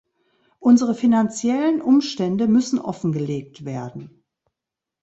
[0.57, 4.23] Unsere finanziellen Umstände müssen offengelegt werden.